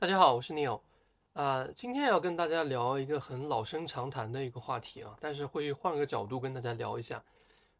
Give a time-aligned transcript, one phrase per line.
[0.00, 0.80] 大家好，我是 Neil，
[1.32, 7.20] 啊，今天要跟大家聊一个很老生常谈的一个话题啊，但是会换个角度跟大家聊一下，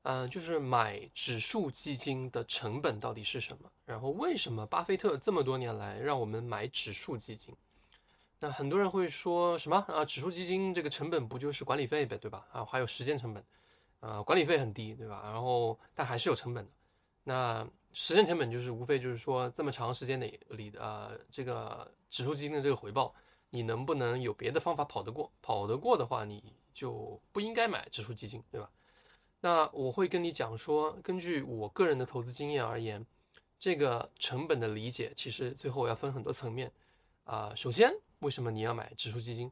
[0.02, 3.70] 嗯，就是买指数基金的成本到底是什么？
[3.86, 7.54] 然后为什么巴菲特这么多年来让我们买指数基金？
[8.40, 10.04] 那很多人会说什么啊？
[10.04, 12.44] 指数基金这个成本不就是管理费呗，对吧？
[12.50, 13.44] 啊，还有时间成本，
[14.00, 15.22] 啊，管理费很低，对吧？
[15.22, 16.70] 然后但还是有成本的，
[17.22, 17.68] 那。
[17.92, 23.14] 时间成本就是无非就是说这么长时间里里的呃这个指数基金的这个回报，
[23.50, 25.32] 你能不能有别的方法跑得过？
[25.42, 28.70] 跑得过的话，你就不应该买指数基金，对吧？
[29.40, 33.06] 那我会跟你讲说，根据我个人的投资经验而言，
[33.58, 36.72] 这个成本的理解其实最后要分很多层面
[37.24, 37.52] 啊。
[37.54, 39.50] 首先，为什么你要买指数基金？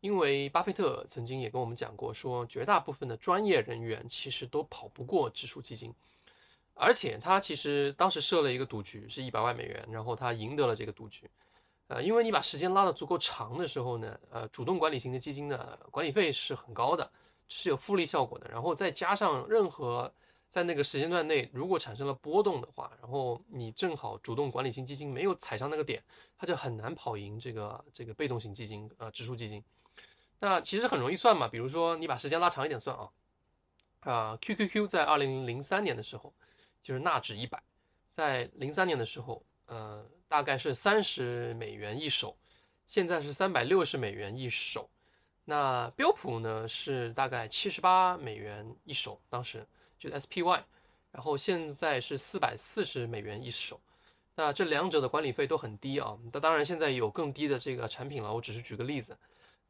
[0.00, 5.94] 因为巴菲特曾经也跟我们讲过，说绝大部分的专业人员其实都跑不过指数基金。
[6.76, 11.30] 而且他其实当时设了一个赌局，是一百万美元，然后他赢得了这个赌局，
[11.86, 17.08] 呃，因为你把时间拉得足够长的时候呢，呃，主动管理型的基金的管理费是很高的，
[17.46, 20.12] 是有复利效果的，然后再加上任何
[20.50, 26.02] 在那个时间段内如果产生了波动的话，然后你正好主动管理型基金没有踩上那个点，
[26.36, 29.62] 它就很难跑赢这个这个被动型基金，呃，指数基金。
[30.40, 33.10] 那其实很容易算嘛，比如说你把时间拉长一点算啊，
[34.00, 36.34] 啊，QQQ 在二零零三年的时候。
[36.84, 37.60] 就是纳指一百，
[38.12, 42.36] 在零三年的时候，呃，大概是三十美元一手，
[42.86, 44.88] 现在是三百六十美元一手。
[45.46, 49.66] 那标普呢是大概七十八美元一手，当时
[49.98, 50.62] 就 SPY，
[51.10, 53.80] 然后现在是四百四十美元一手。
[54.34, 56.18] 那这两者的管理费都很低啊。
[56.32, 59.16] 那当然现在有更低的这个产品了，我只是举个例子。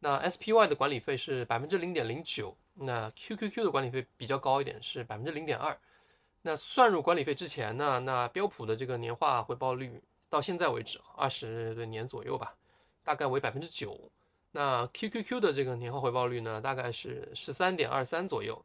[0.00, 5.78] 那 SPY 的管理费是百分之零点零九，那 QQQ 的管理费比较高一点，是百分之零点二。
[6.46, 7.98] 那算入管理费之前呢？
[8.00, 12.54] 那标普的这个年化回报率到现在为止二十年左右吧，
[13.02, 13.98] 大概为百分之九。
[14.52, 18.62] 那 QQQ 的这个年化回报率呢，大概是十三点二三左右。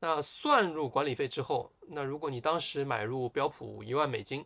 [0.00, 4.44] 那算入管理费之后，那如果你当时买入标普一万美金，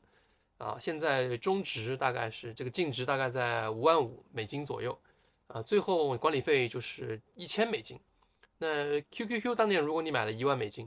[0.59, 4.99] 啊，现在中值大概是这个净值大概在五万五美金左右，
[5.47, 7.99] 啊，最后管理费就是一千美金。
[8.59, 10.87] 那 QQQ 当年如果你买了一万美金。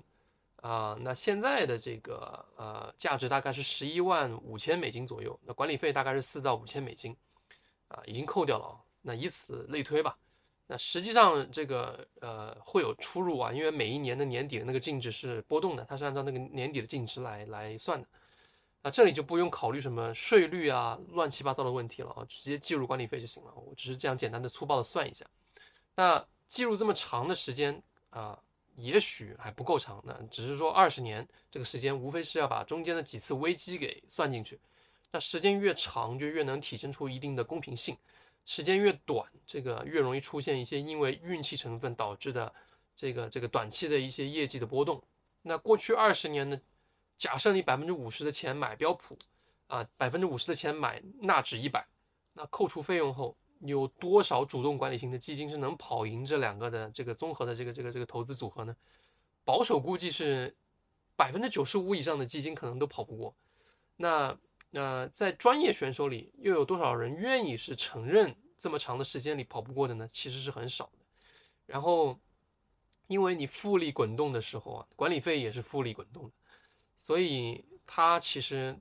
[0.62, 7.16] 啊，那现在的这个呃价值大概是十一万五千美金左右，那管理费大概是四到五千美金，
[7.90, 8.75] 啊，已经扣掉了啊。
[9.03, 10.18] 那以此类推吧，
[10.66, 18.07] 那实际上这个呃会有出入啊，因为每一年的年底的那个净值是波动的，它是按照那个年底的净值来来算的。
[18.81, 23.53] 那这里就不用考虑什么税率啊乱七八糟的问题了啊，直接计入管理费就行了。
[23.56, 25.25] 我只是这样简单的粗暴的算一下，
[25.95, 28.38] 那计入这么长的时间啊。
[28.78, 34.60] 也许还不够长，那只是说二十年这个时间，无非是要把中间的几次危机给算进去。
[35.12, 37.96] 那时间越长，就越能体现出一定的公平性；
[38.46, 42.54] 时间越短，这个越容易出现一些因为运气成分导致的
[42.96, 45.02] 这个这个短期的一些业绩的波动。
[45.42, 46.62] 那过去二十年呢，
[47.18, 49.18] 假设你百分之五十的钱买标普，
[49.68, 51.88] 啊，百分之五十的钱买纳指一百，
[52.34, 53.36] 那扣除费用后。
[53.62, 58.75] 有多少主动管理型的基金是能跑赢这两个的这个综合的这个这个这个投资组合呢？
[59.44, 60.56] 保守估计是
[61.16, 63.35] 百分之九十五以上的基金可能都跑不过。
[63.95, 64.38] 那
[64.69, 70.09] 那在专业选手里，又有多少人愿意是承认这么长的时间里跑不过的呢？
[70.12, 71.06] 其实是很少的。
[71.66, 72.19] 然后，
[73.07, 76.31] 因为你复利滚动的时候啊，管理费也是复利滚动的，
[76.95, 78.78] 所以它其实。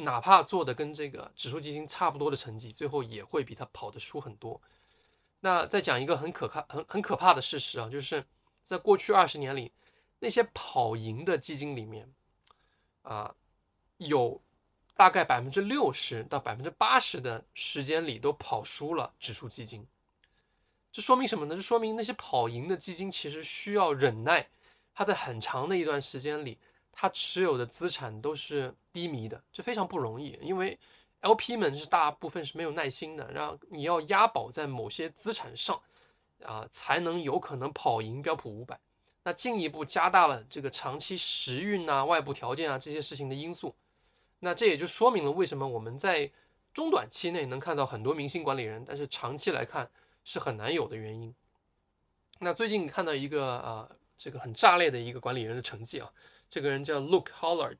[0.00, 4.60] 哪怕做的跟这个指数基金差不多的成绩，最后也会比他跑的输很多。
[5.40, 8.24] 那再讲一个很可怕、很很可怕的事实啊，就是
[8.64, 9.72] 在过去二十年里，
[10.18, 12.12] 那些跑赢的基金里面，
[13.02, 13.34] 啊，
[13.96, 14.40] 有
[14.94, 19.86] 大概百分之六十到百分之八十的时间里都跑输了指数基金。
[20.92, 21.54] 这说明什么呢？
[21.56, 24.48] 这说明那些跑赢的基金其实需要忍耐，
[24.92, 26.58] 它在很长的一段时间里。
[27.00, 30.78] 他持有的资产都是低迷的，这非常不容易，因为
[31.22, 35.80] LP 们是大部分是没有耐心的，然后你要押宝在某些资产上，
[36.44, 38.78] 啊，才能有可能跑赢标普五百，
[39.22, 43.74] 那进一步加大了这个长期时运啊、外部条件啊这些事情的因素，
[44.38, 46.30] 那这也就说明了为什么我们在
[46.74, 49.90] 中短期内能看到很多明星管理人，但是长期来看
[50.22, 51.34] 是很难有的原因。
[52.40, 53.88] 那最近看到一个啊，
[54.18, 56.12] 这个很炸裂的一个管理人的成绩啊。
[56.50, 57.78] 这个人叫 Luke Hollard，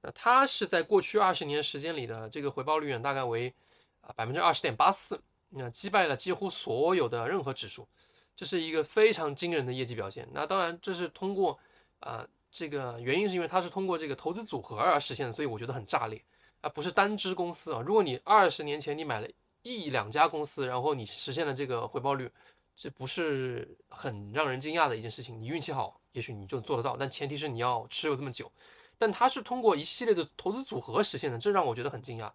[0.00, 3.54] 那他是在过去二十年时间里的这个回报率呢大概为
[4.00, 7.86] 啊百分之二十点八四，那击败了几乎所有的任何指数，
[8.34, 10.26] 这是一个非常惊人的业绩表现。
[10.32, 11.58] 那当然这是通过
[12.00, 16.22] 啊这个原因是因为他是通过这个投资组合而实现的，所以我觉得很炸裂
[16.62, 17.82] 啊，不是单只公司啊。
[17.84, 19.28] 如果你二十年前你买了
[19.62, 22.30] 一两家公司，然后你实现了这个回报率，
[22.74, 25.38] 这不是很让人惊讶的一件事情。
[25.38, 28.50] 你运气好，也许你就做得到，但前提是你要持有这么久。
[28.96, 32.32] 但他是通过一系列的投资组合实现的，这让我觉得很惊讶。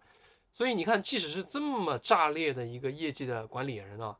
[0.52, 4.16] 所以你看，即使是这么炸裂的一个业绩的管理人啊，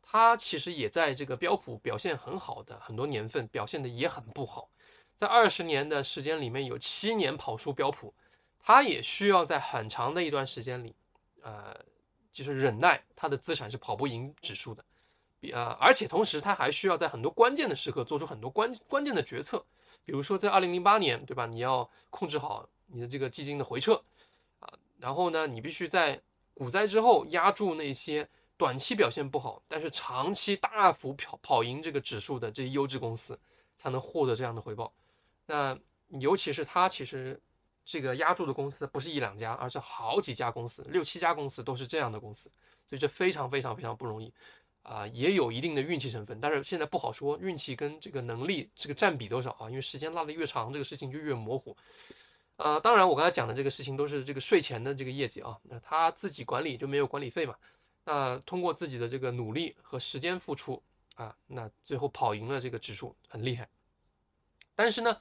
[0.00, 4.70] 他其实也在这个标普表现很好的很多年份表现的也很不好，
[5.14, 8.14] 在二十年的时间里面有七年跑输标普，
[8.58, 10.94] 他也需要在很长的一段时间里，
[11.42, 11.76] 呃，
[12.32, 14.82] 就是忍耐他的资产是跑不赢指数的，
[15.50, 19.64] 啊，而且同时他还需要在很多关键的时刻做出很多关关键的决策，
[20.04, 21.46] 比如说在二零零八年，对吧？
[21.46, 23.94] 你要控制好你的这个基金的回撤。
[24.60, 26.20] 啊然后呢，你必须在
[26.54, 28.26] 股灾之后压住那些
[28.56, 33.38] 短期表现不好，但是长期大幅跑跑赢这个指数的这些优质公司，
[33.76, 34.90] 才能获得这样的回报。
[35.46, 35.76] 那
[36.08, 37.38] 尤其是它其实
[37.84, 42.50] 这个压住的公司不是一两家，而是好几家公司，六七家公司都是这样的公司，
[42.86, 44.32] 所以这非常非常非常不容易
[44.84, 51.76] 啊，也有一定的运气成分，但是现在不好说运气跟这个能力这个占比多少啊，因为时间拉得越长，这个事情就越模糊。
[52.56, 57.56] 呃，当然，我刚才讲的这个事情都是这个税前的这个业绩啊，那他自己管理就没有管理费嘛？
[58.04, 60.80] 那通过自己的这个努力和时间付出
[61.16, 63.68] 啊，那最后跑赢了这个指数，很厉害。
[64.76, 65.16] 但是呢，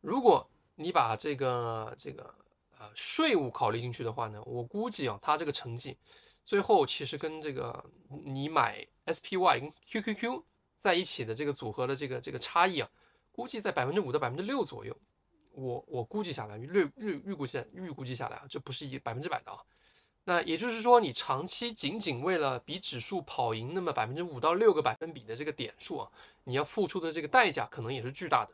[0.00, 2.34] 如果你把这个这个
[2.78, 5.96] 呃税务考虑进去的话呢，我估计啊，他这个成绩
[6.44, 7.84] 最后其实跟这个
[8.24, 10.42] 你买 SPY 跟 QQQ
[10.80, 12.88] 在一起的这个组合的这个这个差异啊，
[13.32, 14.96] 估计在百分之五到百分之六左右。
[15.52, 19.58] 我我估计下来，预预预估下预估计下来啊，这不是一百分之百的啊。
[20.24, 26.10] 那也就是说，你长期仅仅为了比指数跑赢那么百分之五到六个百分比的这个点数啊，
[26.44, 28.52] 你要付出的这个代价可能也是巨大的。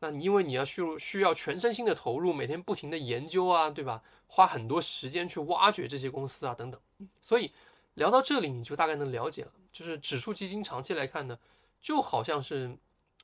[0.00, 4.02] 那你因为你要需需要全身心的投入，每天不停的研究啊，对吧？
[4.26, 6.80] 花很多时间去挖掘这些公司啊，等等。
[7.22, 7.52] 所以
[7.94, 11.38] 聊到这里，你就大概能了解了，就是指数基金长期来看呢，
[11.80, 12.76] 就好像是。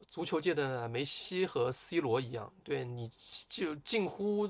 [0.08, 3.10] 足球界的梅西和 C 罗一样，对你
[3.48, 4.48] 就近乎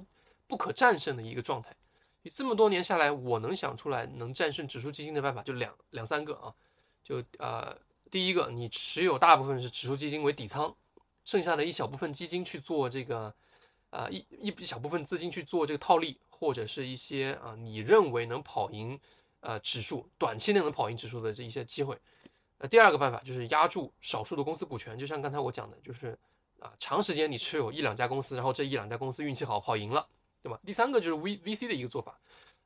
[0.49, 1.75] 不可战胜的一个状态。
[2.21, 6.53] 你这么多年下来，我能想出来能战胜指数基金的办法就两两三个啊，
[7.03, 7.75] 就呃
[8.11, 10.75] 第一个，你持有大部分是指数基金为底仓，
[11.27, 13.35] 剩下的一小部分基金去做这个
[13.91, 18.99] 啊一一小部分资金去做这个套利，或者是一些啊你认为能跑赢
[19.41, 21.99] 呃指数短期内能跑赢指数的这一些机会。
[22.59, 26.19] 那第二个办法就是压住少数的公司股权，就像刚才我讲的，就是
[26.59, 30.07] 啊，长时间你持有一两家公司，然后这一两家公司运气好跑赢了，
[30.43, 30.59] 对吧？
[30.65, 32.19] 第三个就是 V V C 的一个做法，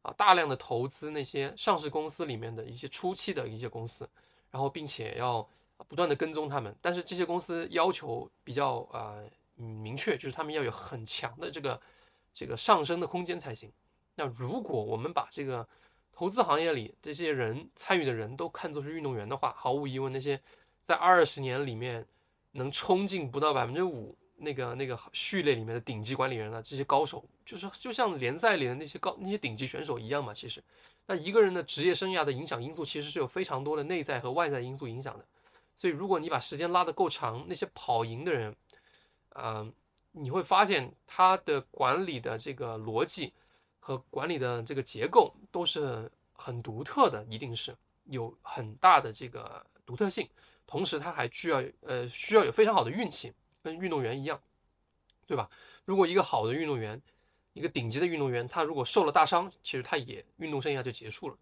[0.02, 4.08] 啊，大量的投资那些上市公司里面的一些初期的一些公司，
[4.50, 5.48] 然后并且要
[5.88, 9.16] 不断的跟踪他们，但是这些公司要求比较啊
[9.56, 11.80] 明确，就是他们要有很强的这个
[12.32, 13.70] 这个上升的空间才行。
[14.14, 15.66] 那如果我们把这个
[16.12, 20.40] 投资行业里这些人参与的人都看作是运动员的话，毫无疑问，那些
[20.84, 22.06] 在二十年里面
[22.52, 30.34] 能冲进不到百分之五那个那个序列里面的顶级管理人呢，这些高手就是就像联赛里的那些高那些顶级选手一样嘛。
[30.34, 30.62] 其实，
[31.06, 35.24] 那一个人的职业生涯的影响因素其实是有非常多的内在和外在因素影响的。
[35.80, 38.54] 所以，如果你把时间拉得够长，那些跑赢的人，
[39.30, 39.72] 嗯，
[40.12, 43.32] 你会发现他的管理的这个逻辑。
[43.82, 50.28] 和管理的这个结构都是很独特的，一定是有很大的这个独特性，
[50.66, 54.38] 同时他还需要呃需要有非常好的运气，跟运动员一样，
[55.26, 55.48] 对吧？
[55.86, 57.00] 如果一个好的运动员，
[57.54, 61.36] 一个顶级的运动员，他如果受了大伤，其实他也运动生涯就结束了，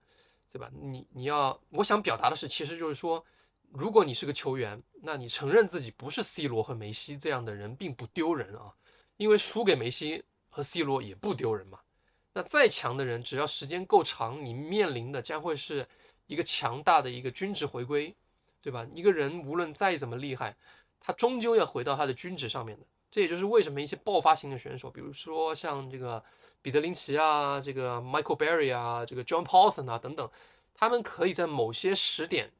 [0.49, 0.71] 对吧？
[0.73, 3.23] 你你要我想表达的是，其实就是说，
[3.73, 8.73] 如果你是个球员，那你承认自己不是 C 罗和梅西这样的人，并不丢人啊，
[9.17, 11.79] 因为输给梅西和 C 罗也不丢人嘛。
[12.33, 15.87] 那再强的人，只要时间够长，你面临的将会是
[16.27, 18.15] 一个强大的一个均值回归，
[18.63, 18.87] 对吧？
[18.95, 20.57] 一个人无论再怎么厉害，
[21.01, 22.87] 他终究要回到他的均值上面的。
[23.11, 26.23] 这也就是为什么一些爆发型的选手，比如说像这个
[26.63, 30.31] 彼得林奇啊，这个 Michael Berry 啊，这个 John Paulson 啊等等，
[30.75, 32.51] 他们可以在某些时点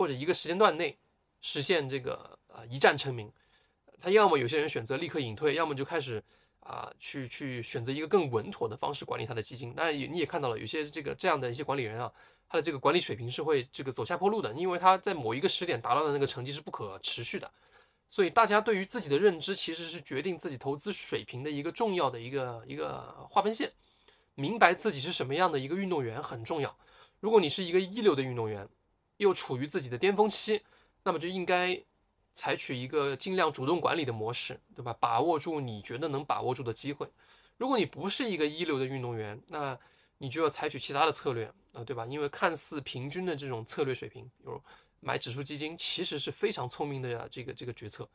[0.00, 0.96] 或者一个时间段内
[1.42, 3.30] 实现这个呃一战成名。
[4.00, 6.22] 他要么有些人选择立刻隐退，要么就开始。
[6.62, 9.74] 啊，去去选择一个更稳妥的方式管理他的基金。
[9.74, 12.12] 当然，也你也看到了，有些这个这样的一些管理人啊，
[12.48, 17.50] 他的这个管理水平是会这个走下坡路的，因为他在某一个时点达到的那个成绩是不可持续的。
[18.08, 23.72] 所以，大家对于自己的认知其实是决定自己投资水平的一个重要的一个一个划分线。
[24.34, 26.76] 明白自己是什么样的一个运动员很重要。
[27.20, 28.68] 如果你是一个一流的运动员，
[29.20, 30.60] 又处于自己的巅峰期，
[31.04, 31.80] 那么就应该。
[32.32, 34.96] 采取一个尽量主动管理的模式，对吧？
[35.00, 37.06] 把握住你觉得能把握住的机会。
[37.58, 39.76] 如果你不是一个一流的运动员，那
[40.16, 42.06] 你就要采取其他的策略啊，对吧？
[42.06, 44.62] 因为看似平均的这种策略水平，比如
[45.00, 48.08] 买指数基金，其实是非常聪明的呀，这个这个决策。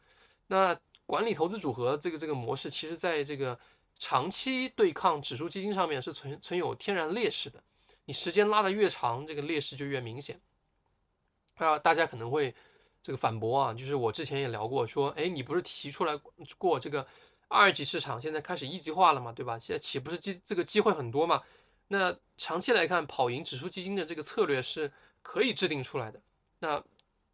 [0.48, 3.60] 那管理投资组合这个这个模式，其实在这个
[4.00, 7.62] 长期对抗指数基金上面是存存有天然劣势的。
[8.06, 10.40] 你时间拉得越长，这个劣势就越明显。
[11.56, 12.54] 啊，大家可能会
[13.02, 16.20] 这个反驳啊，就是我之前也聊过，说，哎，你不是提出来
[16.58, 17.06] 过这个
[17.48, 19.58] 二级市场现在开始一级化了嘛，对吧？
[19.60, 21.42] 现在岂不是机这个机会很多嘛？
[21.88, 26.20] 那长期来看，跑赢指数基金的这个策略是可以制定出来的。
[26.60, 26.84] 那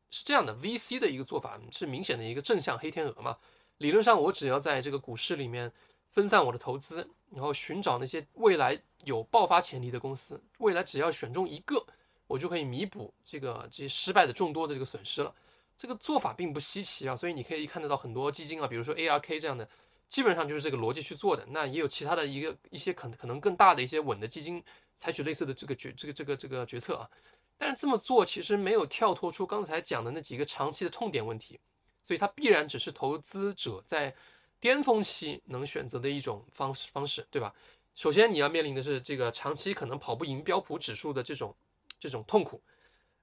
[0.10, 3.38] 是这样的，VC 的一个做法是明显的一个正向黑天鹅嘛。
[3.78, 5.72] 理论上，我只要在这个股市里面
[6.12, 11.84] 分散我的投资，然后寻找那些未来有爆发潜力的公司，未来只要选中一个，
[12.32, 15.34] 我就可以弥补这个这些失败的众多的这个损失了。
[15.78, 19.68] 这个做法并不稀奇啊，所以你可以看得到很多基金啊，比如说 ARK 这样的。
[20.12, 24.62] 基本上就是这个逻辑去做的，那也有其他的一个一些可能可能更大的一些稳的基金
[24.98, 27.10] 采取类似的这个决这个这个这个决策啊，
[27.58, 31.58] 但是这么做其实没有跳脱出刚才讲的那几个长期的痛点问题，
[32.04, 34.14] 所以它必然只是投资者在
[34.60, 37.56] 巅峰期能选择的一种方式方式，对吧？
[37.96, 41.56] 首先你要面临的是这个长期可能跑不赢标普指数的这种
[42.02, 42.62] 这种痛苦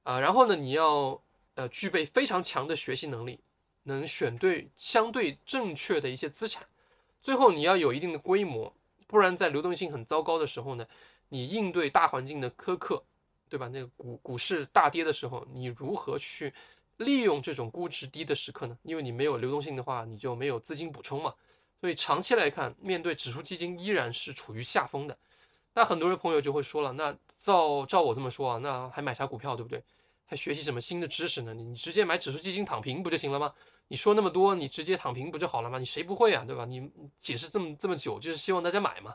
[0.04, 1.20] 啊，然后呢你要
[1.56, 3.40] 呃具备非常强的学习能力，
[3.82, 6.64] 能选对相对正确的一些资产。
[7.20, 8.72] 最后你要有一定的规模，
[9.08, 10.86] 不然在流动性很糟糕的时候呢，
[11.28, 13.02] 你应对大环境的苛刻，
[13.48, 13.66] 对吧？
[13.66, 16.54] 那个股股市大跌的时候，你如何去
[16.98, 18.78] 利用这种估值低的时刻呢？
[18.84, 21.34] 因为你没有流动性的话，你就没有资金补充嘛。
[21.80, 25.18] 所以长期来看，面对指数基金依然是处于下风的。
[25.78, 29.80] 那很多人朋友就会说了，那照照我这么说啊，那还买啥股票，对不对？
[30.26, 31.54] 还学习什么新的知识呢？
[31.54, 33.54] 你直接买指数基金躺平不就行了吗？
[33.86, 35.78] 你说那么多，你直接躺平不就好了吗？
[35.78, 36.64] 你谁不会啊，对吧？
[36.64, 39.14] 你解释这么这么久，就是希望大家买嘛。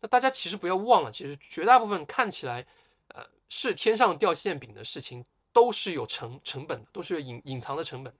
[0.00, 2.66] 那大家其实不要忘了，其实绝大部分看起来，
[3.08, 5.22] 呃，是天上掉馅饼的事情，
[5.52, 8.18] 都是有成成本的，都是有隐隐藏的成本的。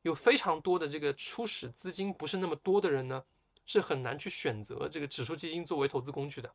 [0.00, 3.22] 有非常多的这个初始资金不是那么多的人呢，
[3.66, 6.50] 是很难去选择这个指数基金作为投资工具的，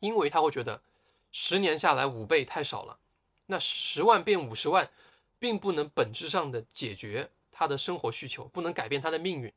[0.00, 0.82] 因为他会觉得
[1.30, 2.98] 十年下来五倍太少了，
[3.46, 4.90] 那十万变五十万，
[5.38, 7.30] 并不能本质上的解决。
[7.52, 9.52] 他的生活需求不能改变他的命运，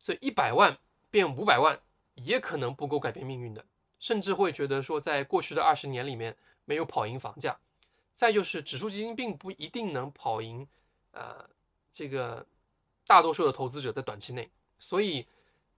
[0.00, 0.76] 所以一百万
[1.12, 1.80] 变五百万
[2.16, 3.64] 也可能不够改变命运的，
[4.00, 7.56] 甚至会觉得说，在过去的二十年里面没有跑赢房价。
[8.16, 10.66] 再就是指数基金并不一定能跑赢，
[11.12, 11.48] 呃，
[11.92, 12.44] 这个
[13.06, 14.50] 大多数的投资者在短期内，
[14.80, 15.24] 所以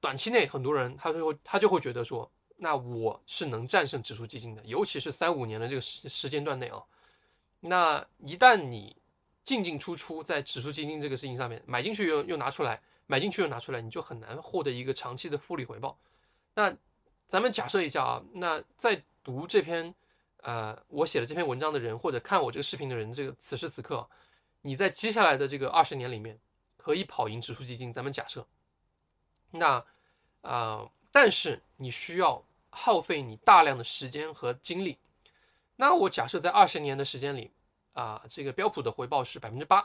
[0.01, 6.85] 短期内很多人他就会他就会觉得说，那我是能战胜指数基金的，尤其是三五年的这个时时间段内啊，
[7.61, 8.97] 那一旦你。
[9.45, 15.99] 进进出出在指数基金这个事情上面，买进去又又拿出来，买进去又拿出来，你就很难获得一个长期的复利回报。
[16.53, 16.77] 那
[17.27, 19.95] 咱们假设一下啊，那在读这篇
[20.43, 24.07] 呃我写的这篇文章的人，或者看我这个视频的人，这个此时此刻，
[24.61, 26.39] 你在接下来的这个二十年里面
[26.77, 28.47] 可以跑赢指数基金，咱们假设。
[29.51, 29.83] 那
[30.43, 32.45] 啊，但是你需要
[32.79, 34.97] 耗费你大量的时间和精力。
[35.77, 37.51] 那我假设在二十年的时间里。
[37.95, 39.85] 啊，这个标普的回报是百分之八，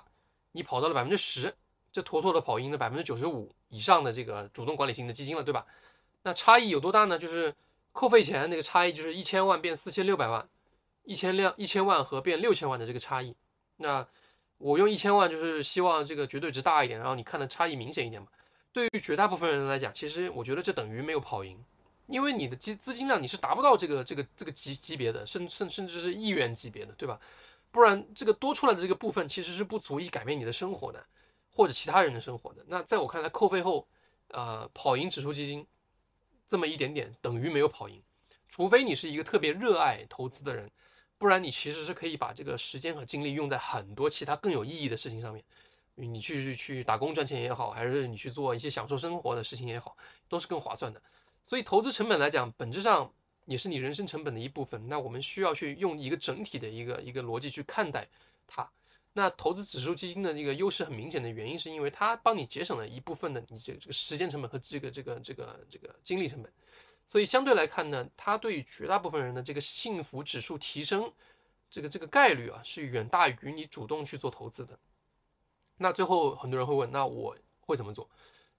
[0.51, 1.51] 你跑到了百分之十，
[1.91, 5.65] 这妥妥的跑赢了百分之九十五以上的这个主动管理型的基金了，对吧？
[6.21, 7.17] 那差异有多大呢？
[7.17, 7.55] 就是
[7.91, 10.47] 扣费前那个差异，就是一千万变四千六百万，
[11.05, 13.35] 一千两一千万和变六千万的这个差异。
[13.77, 14.07] 那
[14.59, 18.27] 我用一千万，就是希望这个绝对值大一点，然后你看的差异明显一点嘛。
[18.71, 21.57] 对于绝大部分人来讲，其实我觉得这等于没有跑赢，
[22.07, 27.19] 因为你的资资金量你是达不到这个这个这个级级别的，甚甚甚至是亿元级别的，对吧？
[27.71, 31.03] 不然，这个多出来的这个部分其实是不足以改变你的生活的，
[31.49, 32.63] 或者其他人的生活的。
[32.67, 33.87] 那在我看来，扣费后，
[34.27, 35.65] 呃，跑赢指数基金
[36.45, 37.99] 这么一点点，等于没有跑赢。
[38.47, 40.69] 除非你是一个特别热爱投资的人，
[41.17, 45.43] 不然你其实是可以把这个时间和精力用在很多其他更有意义的事情上面。
[45.95, 49.97] 你去去打工赚钱也好，还是你去做一些享受生活的事情也好，
[50.29, 51.01] 都是更划算的。
[51.45, 53.11] 所以投资成本来讲，本质上。
[53.45, 58.07] 也是你人生成本的一部分，那我们需要去用一个整体的一个一个逻辑去看待
[58.47, 58.71] 它。
[59.11, 66.49] 那投资指数基金的一个优势很明显的原因，是因为它帮你节省了一部分的你这个这个时间成本和这个这个这个这个精力成本，
[67.05, 71.11] 所以相对来看呢，它对于绝大部分人的这个幸福指数提升
[71.69, 74.79] 这个这个概率啊，是远大于你主动去做投资的。
[75.75, 78.09] 那最后很多人会问，那我会怎么做？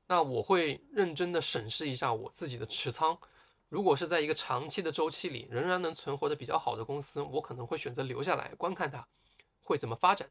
[0.07, 3.19] 那我会认真的审视一下我自己的持仓。
[3.69, 9.05] 如果是在一个长期的周期里仍然能存活的比较好的公司，我可能会选择留下来观看它
[9.63, 10.29] 会怎么发展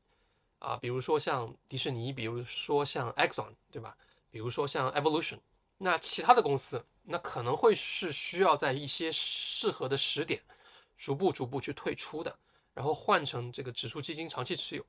[0.59, 3.97] 啊，比如说像迪士尼，比如说像 Exxon，对吧？
[4.29, 5.39] 比如说像 Evolution，
[5.77, 10.41] 那其他的公司那可能会是需要在一些适合的时点
[10.95, 12.33] 逐步逐步去退出的，
[12.73, 14.85] 然后换成这个指数基金长期持有。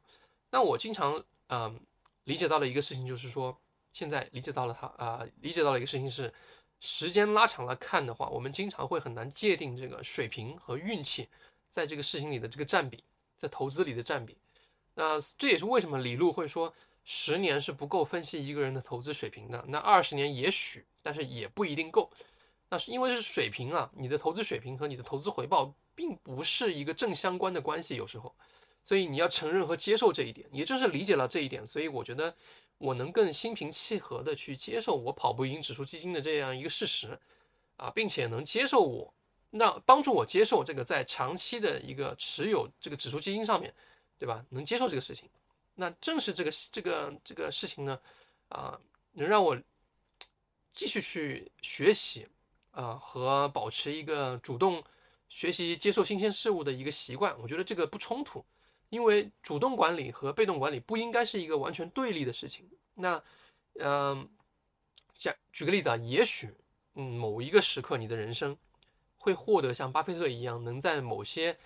[0.50, 1.80] 那我经常嗯
[2.24, 3.58] 理解到了一个事情，就是说
[3.94, 6.30] 现在理解到了它啊，理解到了一个事情是，
[6.80, 11.28] 时间拉长了看的话，我们经常会很难界定这个水平和运气
[11.70, 13.02] 在这个事情里的这个占比，
[13.36, 14.36] 在投资里的占比。
[14.94, 16.74] 那这也是为什么李路会说
[17.04, 22.10] 十年是不够分析一个人的投资水平的，那二十年也许，但是也不一定够。
[22.68, 28.34] 那是因为是水平啊，你的投资水平和你的投资回报并不是一个正相关的关系，有时候。
[28.82, 32.34] 所以你要承认和接受这一点，也正是理解了这一点，所以我觉得
[32.78, 37.18] 我能更心平气和的去接受我跑不赢指数基金的这样一个事实，
[37.76, 39.14] 啊，并且能接受我，
[39.50, 43.72] 那帮助我接受这个在长期的一个持有这个指数基金上面，
[44.18, 44.44] 对吧？
[44.50, 45.30] 能接受这个事情，
[45.74, 47.98] 那正是这个这个这个事情呢，
[48.48, 48.78] 啊，
[49.12, 49.56] 能让我
[50.72, 52.26] 继续去学习，
[52.72, 54.82] 啊，和保持一个主动
[55.28, 58.44] 学习、接受新鲜事物的一个习惯，我觉得这个不冲突。
[58.90, 62.68] 因为主动管理和被动管理不应该是一个完全对立的事情。
[62.94, 63.22] 那，
[63.80, 64.28] 嗯，
[65.14, 66.54] 像举个例子啊，也许，
[66.94, 68.56] 嗯，某一个时刻你的人生
[69.16, 71.58] 会获得像巴菲特一样，能在某些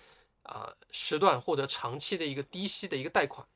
[0.43, 3.47] 啊时段获得长期的一个低息的一个贷款，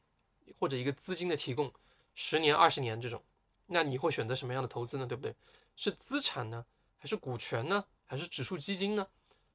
[0.60, 1.74] 或者一个资金的提供，
[2.14, 3.24] 十年、二十年这种，
[3.66, 5.08] 那你会选择什么样的投资呢？
[5.08, 5.34] 对不对？
[5.76, 6.64] 是资产呢，
[7.00, 9.08] 还是股权呢，还是指数基金呢？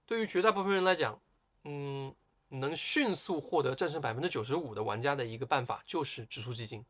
[0.06, 1.20] 对于绝大部分人来讲，
[1.62, 2.12] 嗯。
[2.48, 6.84] 能迅速获得战胜百分之九十五的玩家的一个办法就是指数基金。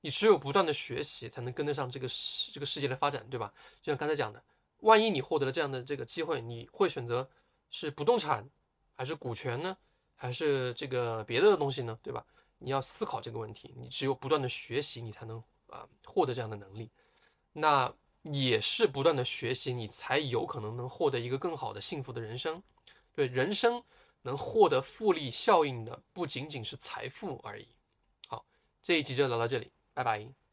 [0.00, 3.52] 你只有不断的学习，才能跟得上这个世这个世界的发展，对吧？
[3.82, 4.42] 就像刚才讲的，
[4.80, 7.28] 万一你获得了这样的这个机会，你会选择
[7.70, 8.48] 是不动产，
[8.94, 9.76] 还是股权呢？
[10.14, 11.98] 还是这个别的东西呢？
[12.02, 12.24] 对吧？
[12.58, 13.74] 你要思考这个问题。
[13.76, 16.90] 你只有不断的学习，你才能啊获得这样的能力。
[17.52, 22.62] 那也是不断的学习，你才有可能能获得一个更好的幸福的人生。
[23.12, 23.82] 对人生。
[24.26, 27.68] 能获得复利效应的不仅仅是财富而已。
[28.26, 28.44] 好，
[28.82, 30.45] 这一集就聊到这里，拜拜。